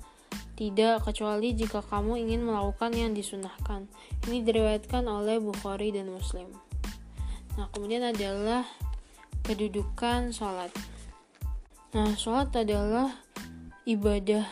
tidak 0.60 1.08
kecuali 1.08 1.56
jika 1.56 1.80
kamu 1.80 2.20
ingin 2.20 2.44
melakukan 2.44 2.92
yang 2.92 3.16
disunahkan. 3.16 3.88
Ini 4.28 4.44
diriwayatkan 4.44 5.08
oleh 5.08 5.40
Bukhari 5.40 5.88
dan 5.88 6.12
Muslim. 6.12 6.52
Nah 7.56 7.64
kemudian 7.72 8.04
adalah 8.04 8.68
kedudukan 9.40 10.36
sholat. 10.36 10.68
Nah, 11.96 12.12
sholat 12.14 12.52
adalah 12.52 13.10
ibadah 13.88 14.44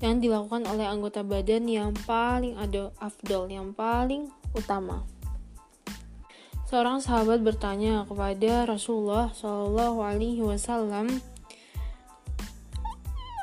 yang 0.00 0.18
dilakukan 0.18 0.66
oleh 0.66 0.88
anggota 0.88 1.20
badan 1.20 1.68
yang 1.68 1.94
paling 2.08 2.56
ada 2.56 2.90
afdol, 2.98 3.52
yang 3.52 3.76
paling 3.76 4.32
utama. 4.56 5.04
Seorang 6.66 6.98
sahabat 7.04 7.46
bertanya 7.46 8.04
kepada 8.04 8.66
Rasulullah 8.66 9.30
Shallallahu 9.32 10.02
Alaihi 10.02 10.42
Wasallam, 10.42 11.22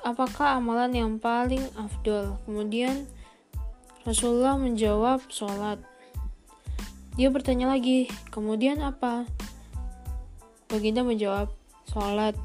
apakah 0.05 0.61
amalan 0.61 0.93
yang 0.93 1.11
paling 1.17 1.65
afdol? 1.73 2.37
Kemudian 2.45 3.09
Rasulullah 4.05 4.53
menjawab 4.53 5.25
sholat. 5.33 5.81
Dia 7.17 7.33
bertanya 7.33 7.73
lagi, 7.73 8.05
kemudian 8.29 8.85
apa? 8.85 9.25
Baginda 10.69 11.01
menjawab, 11.01 11.49
sholat. 11.89 12.37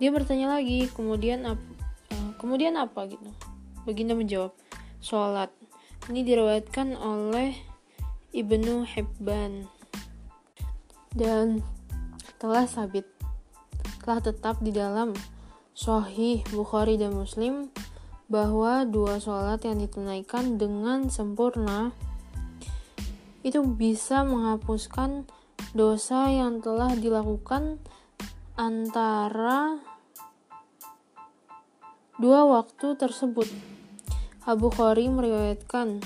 Dia 0.00 0.08
bertanya 0.08 0.56
lagi, 0.56 0.88
kemudian 0.96 1.44
apa? 1.44 1.60
Uh, 2.16 2.32
kemudian 2.40 2.72
apa 2.80 3.04
gitu? 3.04 3.28
Baginda 3.84 4.16
menjawab, 4.16 4.56
sholat. 5.04 5.52
Ini 6.08 6.24
diriwayatkan 6.24 6.96
oleh 6.96 7.52
Ibnu 8.32 8.88
Hibban 8.88 9.68
dan 11.14 11.60
telah 12.40 12.66
sabit 12.66 13.06
telah 14.02 14.20
tetap 14.20 14.60
di 14.60 14.68
dalam 14.68 15.16
Sahih 15.74 16.46
Bukhari 16.54 16.94
dan 16.94 17.18
Muslim 17.18 17.74
bahwa 18.30 18.86
dua 18.86 19.18
sholat 19.18 19.60
yang 19.66 19.82
ditunaikan 19.82 20.54
dengan 20.54 21.10
sempurna 21.10 21.90
itu 23.42 23.60
bisa 23.66 24.22
menghapuskan 24.22 25.26
dosa 25.74 26.30
yang 26.30 26.62
telah 26.62 26.94
dilakukan 26.94 27.82
antara 28.54 29.82
dua 32.22 32.46
waktu 32.46 32.94
tersebut. 32.94 33.50
Abu 34.46 34.70
Khari 34.70 35.10
meriwayatkan 35.10 35.98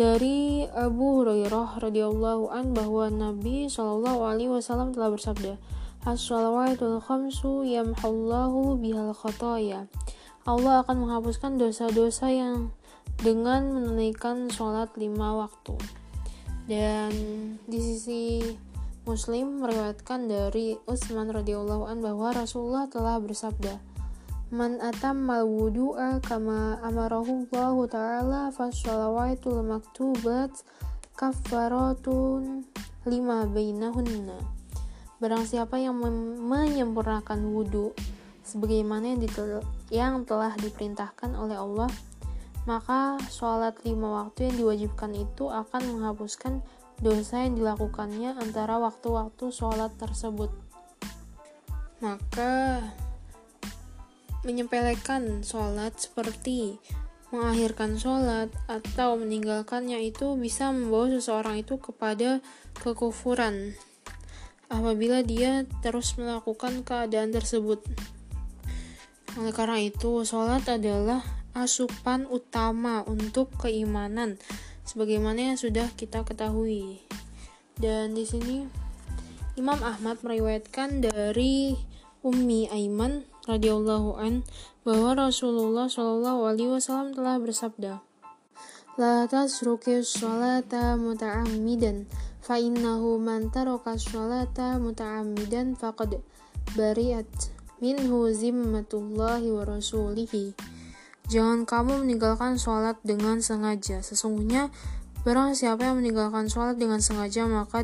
dari 0.00 0.64
Abu 0.72 1.20
Hurairah 1.20 1.76
radhiyallahu 1.76 2.48
an 2.48 2.72
bahwa 2.72 3.12
Nabi 3.12 3.68
Shallallahu 3.68 4.24
alaihi 4.24 4.48
wasallam 4.48 4.96
telah 4.96 5.12
bersabda, 5.12 5.60
"As-shalawatul 6.06 7.02
khamsu 7.02 7.66
yamhullahu 7.66 8.78
bihal 8.78 9.10
khataya." 9.10 9.90
Allah 10.46 10.86
akan 10.86 11.02
menghapuskan 11.02 11.58
dosa-dosa 11.58 12.30
yang 12.30 12.70
dengan 13.18 13.74
menunaikan 13.74 14.46
sholat 14.46 14.94
lima 14.94 15.34
waktu. 15.34 15.74
Dan 16.70 17.10
di 17.66 17.78
sisi 17.82 18.38
Muslim 19.06 19.62
meriwayatkan 19.62 20.26
dari 20.26 20.74
Utsman 20.86 21.30
radhiyallahu 21.30 21.86
an 21.86 22.02
bahwa 22.02 22.34
Rasulullah 22.34 22.90
telah 22.90 23.22
bersabda, 23.22 23.78
"Man 24.50 24.82
atammal 24.82 25.46
wudu'a 25.46 26.18
kama 26.22 26.82
amarahu 26.82 27.46
Allah 27.50 27.76
taala 27.86 28.42
fasyalawatul 28.54 29.62
maktubat 29.62 30.50
kafaratun 31.14 32.66
lima 33.06 33.46
bainahunna." 33.46 34.55
Barang 35.16 35.48
siapa 35.48 35.80
yang 35.80 35.96
menyempurnakan 36.44 37.40
wudhu 37.48 37.96
sebagaimana 38.44 39.16
yang, 39.16 39.20
yang 39.88 40.14
telah 40.28 40.52
diperintahkan 40.60 41.32
oleh 41.32 41.56
Allah, 41.56 41.88
maka 42.68 43.16
sholat 43.32 43.80
lima 43.86 44.22
waktu 44.22 44.50
yang 44.50 44.56
diwajibkan 44.60 45.16
itu 45.16 45.48
akan 45.48 45.82
menghapuskan 45.96 46.60
dosa 47.00 47.48
yang 47.48 47.56
dilakukannya 47.56 48.36
antara 48.36 48.76
waktu-waktu 48.76 49.48
sholat 49.48 49.94
tersebut. 49.96 50.52
Maka, 52.04 52.84
menyepelekan 54.44 55.40
sholat 55.40 55.96
seperti 55.96 56.76
mengakhirkan 57.34 57.98
sholat 57.98 58.48
atau 58.70 59.18
meninggalkannya 59.18 59.98
itu 60.06 60.38
bisa 60.38 60.70
membawa 60.70 61.10
seseorang 61.10 61.58
itu 61.58 61.74
kepada 61.80 62.38
kekufuran. 62.78 63.74
Apabila 64.66 65.22
dia 65.22 65.64
terus 65.82 66.18
melakukan 66.18 66.82
keadaan 66.82 67.30
tersebut. 67.30 67.82
Oleh 69.36 69.52
karena 69.52 69.78
itu, 69.82 70.24
sholat 70.24 70.64
adalah 70.66 71.20
asupan 71.56 72.28
utama 72.28 73.04
untuk 73.08 73.52
keimanan, 73.56 74.40
sebagaimana 74.84 75.52
yang 75.52 75.58
sudah 75.60 75.88
kita 75.96 76.24
ketahui. 76.24 77.04
Dan 77.76 78.16
di 78.16 78.24
sini 78.24 78.64
Imam 79.56 79.80
Ahmad 79.80 80.20
meriwayatkan 80.20 81.04
dari 81.04 81.76
Ummi 82.24 82.68
Aiman 82.72 83.24
radhiyallahu 83.48 84.20
an 84.20 84.44
bahwa 84.84 85.16
Rasulullah 85.16 85.88
shallallahu 85.88 86.44
alaihi 86.44 86.72
wasallam 86.76 87.16
telah 87.16 87.36
bersabda, 87.40 87.92
"La 89.00 89.24
tasruki 89.28 90.04
sholata 90.04 90.96
muta'ammidan 91.00 92.08
innahu 92.54 93.18
man 93.18 93.50
taraka 93.50 93.98
sholata 93.98 94.78
muta'ammidan 94.78 95.74
faqad 95.74 96.22
bari'at 96.78 97.26
minhu 97.82 98.30
zimmatullahi 98.30 99.50
wa 99.50 99.66
rasulihi. 99.66 100.54
Jangan 101.26 101.66
kamu 101.66 102.06
meninggalkan 102.06 102.54
sholat 102.54 103.02
dengan 103.02 103.42
sengaja. 103.42 103.98
Sesungguhnya, 103.98 104.70
barang 105.26 105.58
siapa 105.58 105.90
yang 105.90 105.98
meninggalkan 105.98 106.46
sholat 106.46 106.78
dengan 106.78 107.02
sengaja, 107.02 107.50
maka 107.50 107.82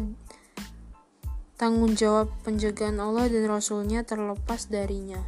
tanggung 1.58 1.98
jawab 1.98 2.30
penjagaan 2.46 3.02
Allah 3.02 3.26
dan 3.26 3.50
Rasulnya 3.50 4.06
terlepas 4.06 4.70
darinya. 4.70 5.18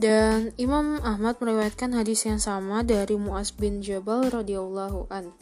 Dan 0.00 0.56
Imam 0.58 0.98
Ahmad 1.04 1.38
meriwayatkan 1.38 1.94
hadis 1.94 2.26
yang 2.26 2.42
sama 2.42 2.82
dari 2.82 3.14
Muaz 3.14 3.54
bin 3.54 3.84
Jabal 3.84 4.32
radhiyallahu 4.32 5.06
an. 5.12 5.36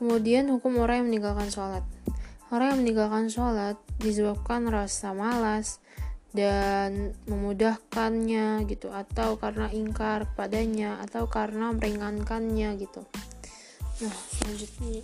Kemudian 0.00 0.48
hukum 0.48 0.80
orang 0.80 1.04
yang 1.04 1.08
meninggalkan 1.12 1.52
sholat. 1.52 1.84
Orang 2.48 2.72
yang 2.72 2.80
meninggalkan 2.88 3.28
sholat 3.28 3.76
disebabkan 4.00 4.64
rasa 4.72 5.12
malas, 5.12 5.76
dan 6.30 7.10
memudahkannya 7.26 8.62
gitu 8.70 8.94
atau 8.94 9.34
karena 9.34 9.66
ingkar 9.74 10.30
padanya 10.38 11.02
atau 11.02 11.26
karena 11.26 11.74
meringankannya 11.74 12.78
gitu. 12.78 13.02
Nah 14.06 14.16
selanjutnya. 14.38 15.02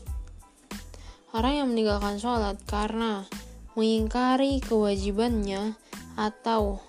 Orang 1.35 1.53
yang 1.53 1.69
meninggalkan 1.75 2.17
sholat 2.23 2.57
karena 2.71 3.27
mengingkari 3.75 4.63
kewajibannya 4.63 5.75
atau 6.17 6.81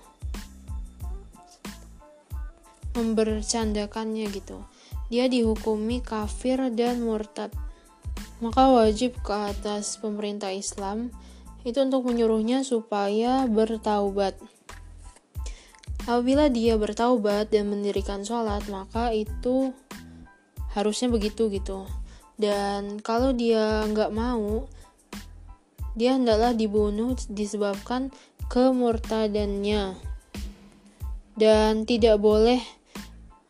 membercandakannya 2.96 4.30
gitu. 4.32 4.64
Dia 5.10 5.28
dihukumi 5.28 6.00
kafir 6.00 6.62
dan 6.72 7.04
murtad 7.04 7.52
maka 8.38 8.70
wajib 8.70 9.18
ke 9.26 9.34
atas 9.34 9.98
pemerintah 9.98 10.54
Islam 10.54 11.10
itu 11.66 11.84
untuk 11.84 12.08
menyuruhnya 12.08 12.62
supaya 12.62 13.50
bertaubat. 13.50 14.38
Apabila 16.08 16.48
dia 16.48 16.80
bertaubat 16.80 17.52
dan 17.52 17.68
mendirikan 17.68 18.24
sholat, 18.24 18.64
maka 18.72 19.12
itu 19.12 19.76
harusnya 20.72 21.12
begitu 21.12 21.52
gitu. 21.52 21.84
Dan 22.40 23.04
kalau 23.04 23.36
dia 23.36 23.84
nggak 23.90 24.16
mau, 24.16 24.72
dia 26.00 26.16
hendaklah 26.16 26.56
dibunuh 26.56 27.18
disebabkan 27.28 28.16
kemurtadannya. 28.48 30.00
Dan 31.36 31.84
tidak 31.84 32.24
boleh 32.24 32.64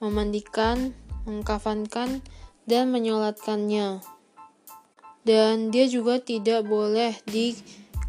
memandikan, 0.01 0.97
mengkafankan, 1.29 2.25
dan 2.65 2.89
menyolatkannya. 2.89 4.16
Dan 5.27 5.75
dia 5.75 5.91
juga 5.91 6.23
tidak 6.23 6.63
boleh 6.63 7.19
di 7.27 7.51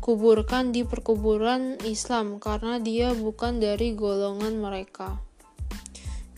dikuburkan 0.08 0.72
di 0.72 0.88
perkuburan 0.88 1.76
Islam 1.84 2.40
karena 2.40 2.80
dia 2.80 3.12
bukan 3.12 3.60
dari 3.60 3.92
golongan 3.92 4.56
mereka. 4.56 5.20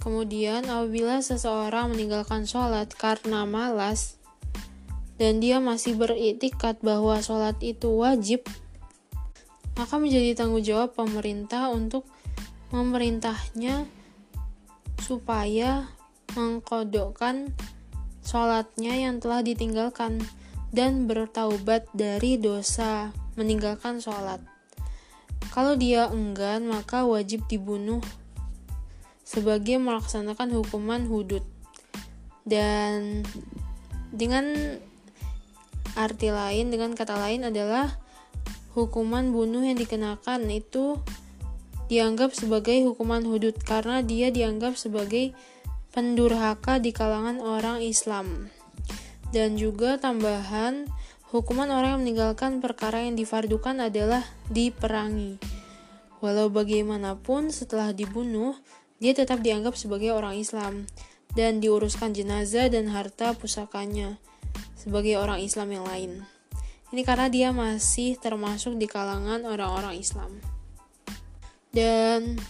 Kemudian, 0.03 0.67
apabila 0.67 1.23
seseorang 1.23 1.95
meninggalkan 1.95 2.51
sholat 2.51 2.91
karena 2.99 3.47
malas 3.47 4.19
dan 5.23 5.39
dia 5.39 5.63
masih 5.63 5.95
beriktikat 5.95 6.83
bahwa 6.83 7.23
sholat 7.23 7.63
itu 7.63 7.95
wajib, 7.95 8.43
maka 9.79 10.03
menjadi 10.03 10.35
tanggung 10.35 10.67
jawab 10.67 10.91
pemerintah 10.99 11.71
untuk 11.71 12.11
memerintahnya 12.75 13.87
supaya 14.99 15.95
mengkodokkan 16.35 17.55
sholatnya 18.27 18.99
yang 18.99 19.23
telah 19.23 19.47
ditinggalkan 19.47 20.19
dan 20.71 21.11
bertaubat 21.11 21.87
dari 21.95 22.39
dosa 22.39 23.11
meninggalkan 23.35 23.99
sholat. 23.99 24.39
Kalau 25.51 25.75
dia 25.75 26.07
enggan, 26.11 26.71
maka 26.71 27.03
wajib 27.03 27.47
dibunuh 27.51 27.99
sebagai 29.27 29.79
melaksanakan 29.83 30.55
hukuman 30.55 31.07
hudud. 31.11 31.43
Dan 32.47 33.27
dengan 34.15 34.79
arti 35.99 36.31
lain, 36.31 36.71
dengan 36.71 36.95
kata 36.95 37.19
lain 37.19 37.51
adalah 37.51 37.99
hukuman 38.79 39.35
bunuh 39.35 39.67
yang 39.67 39.75
dikenakan 39.75 40.47
itu 40.51 41.03
dianggap 41.91 42.31
sebagai 42.31 42.87
hukuman 42.87 43.27
hudud 43.27 43.59
karena 43.67 43.99
dia 44.07 44.31
dianggap 44.31 44.79
sebagai 44.79 45.35
pendurhaka 45.91 46.79
di 46.79 46.95
kalangan 46.95 47.43
orang 47.43 47.83
Islam. 47.83 48.55
Dan 49.31 49.55
juga 49.55 49.99
tambahan 49.99 50.91
Hukuman 51.31 51.71
orang 51.71 51.95
yang 51.95 52.03
meninggalkan 52.03 52.59
perkara 52.59 53.07
yang 53.07 53.15
difardukan 53.15 53.87
adalah 53.87 54.27
diperangi. 54.51 55.39
Walau 56.19 56.51
bagaimanapun 56.51 57.55
setelah 57.55 57.95
dibunuh, 57.95 58.59
dia 58.99 59.15
tetap 59.15 59.39
dianggap 59.39 59.79
sebagai 59.79 60.11
orang 60.11 60.43
Islam 60.43 60.91
dan 61.39 61.63
diuruskan 61.63 62.19
jenazah 62.19 62.67
dan 62.67 62.91
harta 62.91 63.31
pusakanya 63.39 64.19
sebagai 64.75 65.23
orang 65.23 65.39
Islam 65.39 65.71
yang 65.71 65.87
lain. 65.87 66.27
Ini 66.91 67.07
karena 67.07 67.31
dia 67.31 67.55
masih 67.55 68.19
termasuk 68.19 68.75
di 68.75 68.91
kalangan 68.91 69.47
orang-orang 69.47 70.03
Islam. 70.03 70.35
Dan 71.71 72.43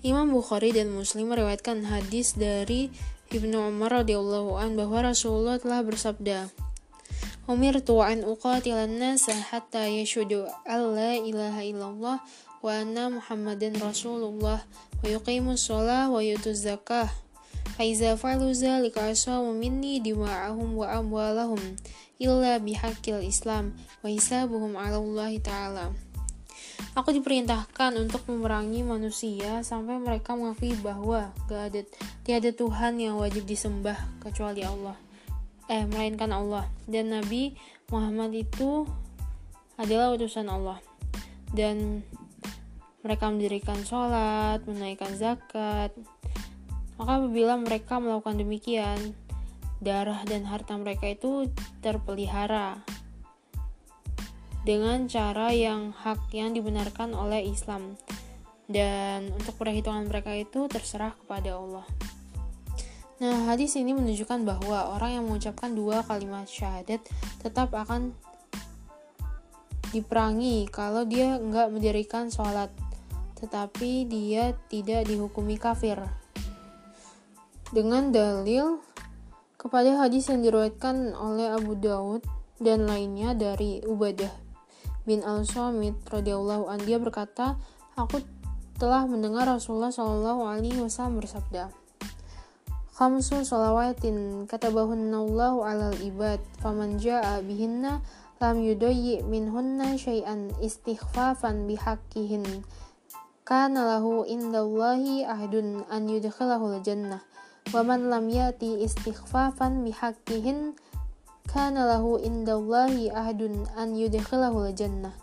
Imam 0.00 0.32
Bukhari 0.32 0.72
dan 0.72 0.88
Muslim 0.88 1.28
meriwayatkan 1.28 1.84
hadis 1.84 2.32
dari 2.32 2.88
Ibnu 3.32 3.72
Umar 3.72 4.04
radhiyallahu 4.04 4.60
an 4.60 4.76
bahwa 4.76 5.08
Rasulullah 5.08 5.56
telah 5.56 5.80
bersabda, 5.80 6.52
Umirtu 7.48 8.04
an 8.04 8.28
uqatilan 8.28 9.00
nasa 9.00 9.32
hatta 9.32 9.88
yashudu 9.88 10.44
an 10.68 10.92
la 10.92 11.16
ilaha 11.16 11.64
illallah 11.64 12.16
wa 12.60 12.68
anna 12.68 13.08
muhammadan 13.08 13.72
rasulullah 13.80 14.60
wa 15.00 15.06
yuqimu 15.08 15.56
sholah 15.56 16.12
wa 16.12 16.20
yutu 16.20 16.52
zakah. 16.52 17.08
Fa 17.72 17.80
iza 17.80 18.20
fa'alu 18.20 18.52
zalika 18.52 19.08
asamu 19.08 19.56
minni 19.56 19.96
dima'ahum 20.04 20.76
wa 20.76 20.92
amwalahum 20.92 21.80
illa 22.20 22.60
bihaqqil 22.60 23.24
islam 23.24 23.72
wa 24.04 24.12
hisabuhum 24.12 24.76
ala 24.76 25.00
Allah 25.00 25.32
ta'ala 25.40 25.86
Aku 26.92 27.08
diperintahkan 27.08 27.96
untuk 27.96 28.20
memerangi 28.28 28.84
manusia 28.84 29.64
sampai 29.64 29.96
mereka 29.96 30.36
mengakui 30.36 30.76
bahwa 30.84 31.32
gak 31.48 31.72
ada 31.72 31.80
tiada 32.20 32.52
Tuhan 32.52 33.00
yang 33.00 33.16
wajib 33.16 33.48
disembah 33.48 33.96
kecuali 34.20 34.60
Allah. 34.60 34.92
Eh 35.72 35.88
melainkan 35.88 36.28
Allah. 36.36 36.68
Dan 36.84 37.16
Nabi 37.16 37.56
Muhammad 37.88 38.36
itu 38.36 38.84
adalah 39.80 40.12
utusan 40.12 40.52
Allah. 40.52 40.84
Dan 41.48 42.04
mereka 43.00 43.32
mendirikan 43.32 43.80
sholat, 43.88 44.60
menaikkan 44.68 45.16
zakat. 45.16 45.96
Maka 47.00 47.24
apabila 47.24 47.56
mereka 47.56 48.04
melakukan 48.04 48.36
demikian, 48.36 49.16
darah 49.80 50.28
dan 50.28 50.44
harta 50.44 50.76
mereka 50.76 51.08
itu 51.08 51.48
terpelihara 51.80 52.84
dengan 54.62 55.10
cara 55.10 55.50
yang 55.50 55.90
hak 55.90 56.30
yang 56.30 56.54
dibenarkan 56.54 57.14
oleh 57.18 57.42
Islam. 57.50 57.98
Dan 58.70 59.34
untuk 59.34 59.58
perhitungan 59.58 60.06
mereka 60.06 60.32
itu 60.32 60.70
terserah 60.70 61.18
kepada 61.18 61.58
Allah. 61.58 61.86
Nah, 63.22 63.46
hadis 63.50 63.78
ini 63.78 63.94
menunjukkan 63.94 64.42
bahwa 64.42 64.98
orang 64.98 65.18
yang 65.18 65.24
mengucapkan 65.26 65.74
dua 65.74 66.02
kalimat 66.02 66.46
syahadat 66.46 67.02
tetap 67.42 67.70
akan 67.70 68.14
diperangi 69.94 70.66
kalau 70.72 71.06
dia 71.06 71.38
nggak 71.38 71.70
mendirikan 71.70 72.32
sholat, 72.32 72.72
tetapi 73.38 74.10
dia 74.10 74.58
tidak 74.66 75.06
dihukumi 75.06 75.54
kafir. 75.54 76.02
Dengan 77.70 78.10
dalil 78.10 78.82
kepada 79.54 80.02
hadis 80.02 80.26
yang 80.26 80.42
diriwayatkan 80.42 81.14
oleh 81.14 81.54
Abu 81.54 81.78
Daud 81.78 82.26
dan 82.58 82.90
lainnya 82.90 83.38
dari 83.38 83.86
Ubadah 83.86 84.41
bin 85.08 85.24
Al-Samit 85.26 85.98
radhiyallahu 86.08 86.70
an 86.70 86.78
dia 86.82 86.98
berkata, 86.98 87.58
"Aku 87.98 88.22
telah 88.78 89.06
mendengar 89.06 89.46
Rasulullah 89.46 89.94
Shallallahu 89.94 90.42
alaihi 90.46 90.78
wasallam 90.82 91.22
bersabda, 91.22 91.70
khamsu 92.98 93.42
salawatin 93.42 94.46
katabahunna 94.50 95.22
Allahu 95.22 95.64
alal 95.64 95.96
ibad 96.02 96.38
faman 96.62 96.98
jaa 96.98 97.42
bihinna 97.42 98.02
lam 98.42 98.56
yudayyi 98.58 99.22
minhunna 99.22 99.94
syai'an 99.94 100.50
istighfafan 100.58 101.70
bihaqqihin. 101.70 102.66
Kana 103.42 103.98
lahu 103.98 104.26
indallahi 104.26 105.26
ahdun 105.26 105.82
an 105.90 106.06
yudkhilahu 106.06 106.78
jannah 106.82 107.22
wa 107.70 107.86
man 107.86 108.10
lam 108.10 108.26
yati 108.26 108.82
istighfafan 108.82 109.86
bihaqqihin 109.86 110.74
kana 111.50 111.86
lahu 111.86 112.20
indallahi 112.22 113.10
ahdun 113.10 113.66
an 113.74 113.94
yudkhilahu 113.98 114.70
jannah 114.76 115.14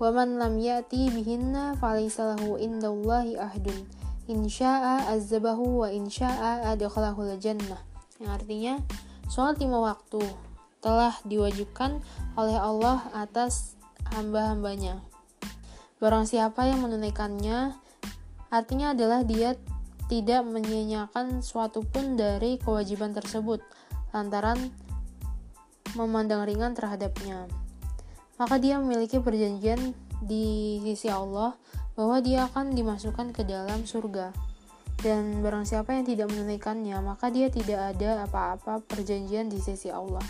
wa 0.00 0.08
man 0.10 0.40
lam 0.40 0.56
yati 0.56 1.12
bihinna 1.12 1.76
falaysa 1.78 2.34
lahu 2.34 2.56
indallahi 2.56 3.36
ahdun 3.36 3.86
insya'a 4.30 5.10
azzabahu 5.12 5.84
wa 5.84 5.88
insya'a 5.90 6.72
adkhalahu 6.74 7.36
jannah 7.38 7.78
yang 8.20 8.30
artinya 8.34 8.74
sholat 9.30 9.56
lima 9.62 9.78
waktu 9.78 10.20
telah 10.80 11.12
diwajibkan 11.28 12.00
oleh 12.34 12.56
Allah 12.56 13.04
atas 13.12 13.76
hamba-hambanya. 14.16 15.00
Barang 16.00 16.24
siapa 16.24 16.64
yang 16.64 16.80
menunaikannya, 16.80 17.76
artinya 18.48 18.96
adalah 18.96 19.20
dia 19.20 19.54
tidak 20.08 20.42
menyanyiakan 20.48 21.44
suatu 21.44 21.84
pun 21.84 22.16
dari 22.16 22.56
kewajiban 22.56 23.12
tersebut, 23.12 23.60
lantaran 24.10 24.72
memandang 25.94 26.46
ringan 26.46 26.74
terhadapnya. 26.74 27.46
Maka 28.40 28.56
dia 28.56 28.80
memiliki 28.80 29.20
perjanjian 29.20 29.92
di 30.20 30.80
sisi 30.84 31.08
Allah 31.08 31.56
bahwa 31.96 32.20
dia 32.24 32.48
akan 32.48 32.72
dimasukkan 32.72 33.36
ke 33.36 33.44
dalam 33.44 33.84
surga. 33.84 34.32
Dan 35.00 35.40
barang 35.40 35.64
siapa 35.64 35.96
yang 35.96 36.04
tidak 36.04 36.28
menunaikannya, 36.28 37.00
maka 37.00 37.32
dia 37.32 37.48
tidak 37.48 37.96
ada 37.96 38.28
apa-apa 38.28 38.84
perjanjian 38.84 39.48
di 39.48 39.56
sisi 39.56 39.88
Allah. 39.88 40.20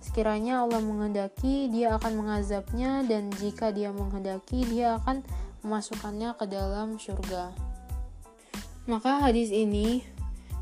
Sekiranya 0.00 0.64
Allah 0.64 0.80
menghendaki, 0.80 1.68
dia 1.72 1.96
akan 1.96 2.24
mengazabnya 2.24 3.04
dan 3.04 3.32
jika 3.36 3.72
dia 3.72 3.92
menghendaki, 3.92 4.64
dia 4.68 4.96
akan 5.00 5.24
memasukkannya 5.64 6.36
ke 6.36 6.44
dalam 6.48 6.96
surga. 6.96 7.52
Maka 8.88 9.24
hadis 9.24 9.52
ini 9.52 10.04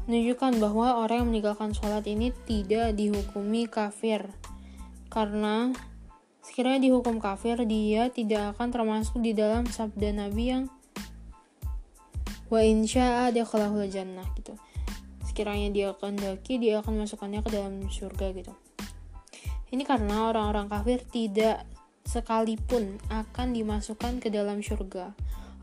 menunjukkan 0.08 0.56
bahwa 0.56 1.04
orang 1.04 1.22
yang 1.22 1.28
meninggalkan 1.28 1.76
sholat 1.76 2.08
ini 2.08 2.32
tidak 2.48 2.96
dihukumi 2.96 3.68
kafir. 3.68 4.24
Karena 5.12 5.76
sekiranya 6.40 6.80
dihukum 6.88 7.20
kafir, 7.20 7.60
dia 7.68 8.08
tidak 8.08 8.56
akan 8.56 8.72
termasuk 8.72 9.20
di 9.20 9.36
dalam 9.36 9.68
sabda 9.68 10.16
Nabi 10.16 10.44
yang 10.48 10.64
wa 12.48 12.64
insya'a 12.64 13.28
dakhalahul 13.36 13.84
jannah 13.92 14.24
gitu. 14.32 14.56
Sekiranya 15.28 15.68
dia 15.68 15.92
kehendaki, 15.92 16.56
dia 16.56 16.80
akan 16.80 17.04
masukkannya 17.04 17.44
ke 17.44 17.50
dalam 17.52 17.84
surga 17.92 18.32
gitu. 18.32 18.52
Ini 19.68 19.84
karena 19.84 20.32
orang-orang 20.32 20.72
kafir 20.72 21.04
tidak 21.04 21.68
sekalipun 22.08 22.96
akan 23.12 23.52
dimasukkan 23.52 24.24
ke 24.24 24.32
dalam 24.32 24.64
surga. 24.64 25.12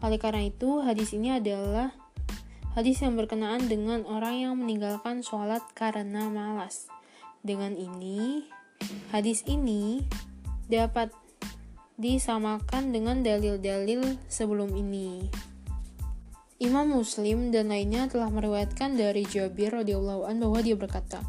Oleh 0.05 0.21
karena 0.21 0.45
itu, 0.45 0.85
hadis 0.85 1.17
ini 1.17 1.33
adalah 1.33 1.89
hadis 2.75 2.99
yang 2.99 3.15
berkenaan 3.15 3.71
dengan 3.71 4.03
orang 4.03 4.35
yang 4.35 4.53
meninggalkan 4.59 5.23
sholat 5.23 5.63
karena 5.71 6.27
malas. 6.27 6.91
Dengan 7.39 7.71
ini, 7.71 8.43
hadis 9.15 9.47
ini 9.47 10.03
dapat 10.67 11.15
disamakan 11.95 12.91
dengan 12.91 13.23
dalil-dalil 13.23 14.19
sebelum 14.27 14.75
ini. 14.75 15.31
Imam 16.59 16.91
Muslim 16.91 17.55
dan 17.55 17.71
lainnya 17.71 18.11
telah 18.11 18.27
meriwayatkan 18.27 18.99
dari 18.99 19.23
Jabir 19.23 19.71
radhiyallahu 19.71 20.27
an 20.27 20.43
bahwa 20.43 20.59
dia 20.59 20.75
berkata, 20.75 21.23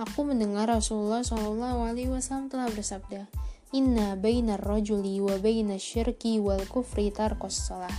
Aku 0.00 0.28
mendengar 0.28 0.68
Rasulullah 0.68 1.24
Shallallahu 1.24 1.92
Alaihi 1.92 2.12
Wasallam 2.12 2.52
telah 2.52 2.68
bersabda, 2.68 3.28
Inna 3.72 4.16
bainar 4.16 4.60
rajuli 4.60 5.20
wa 5.20 5.36
bainas 5.40 5.80
syirki 5.80 6.40
wal 6.40 6.64
kufri 6.68 7.12
salah. 7.48 7.92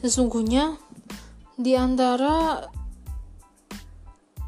Sesungguhnya 0.00 0.80
di 1.56 1.72
antara 1.72 2.68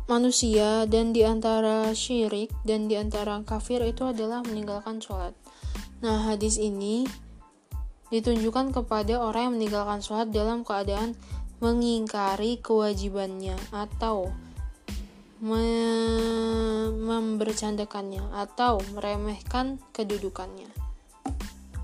manusia 0.08 0.88
dan 0.88 1.12
di 1.12 1.24
antara 1.24 1.92
syirik 1.92 2.52
dan 2.64 2.88
di 2.88 2.96
antara 2.96 3.40
kafir 3.44 3.80
itu 3.84 4.08
adalah 4.08 4.44
meninggalkan 4.44 5.00
sholat. 5.00 5.32
Nah, 6.00 6.28
hadis 6.28 6.56
ini 6.56 7.08
ditunjukkan 8.08 8.72
kepada 8.72 9.20
orang 9.20 9.52
yang 9.52 9.54
meninggalkan 9.60 10.00
sholat 10.00 10.32
dalam 10.32 10.64
keadaan 10.64 11.12
mengingkari 11.60 12.56
kewajibannya 12.60 13.56
atau 13.72 14.32
me 15.38 15.64
membercandakannya 16.88 18.32
atau 18.32 18.80
meremehkan 18.96 19.76
kedudukannya. 19.92 20.70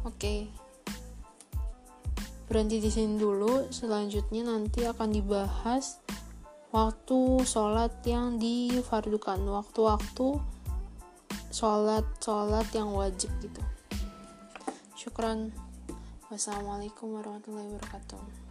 Oke. 0.05 0.49
Okay. 0.49 0.64
Berhenti 2.55 2.79
di 2.79 2.87
sini 2.87 3.19
dulu. 3.19 3.67
Selanjutnya 3.75 4.47
nanti 4.47 4.87
akan 4.87 5.11
dibahas 5.11 5.99
waktu 6.71 7.43
sholat 7.43 7.99
yang 8.07 8.39
difardukan, 8.39 9.43
waktu-waktu 9.43 10.39
sholat-sholat 11.51 12.71
yang 12.71 12.95
wajib 12.95 13.35
gitu. 13.43 13.59
Syukran. 14.95 15.51
Wassalamualaikum 16.31 17.19
warahmatullahi 17.19 17.75
wabarakatuh. 17.75 18.44